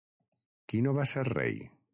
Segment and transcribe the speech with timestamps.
[0.73, 1.63] Qui no va ser rei?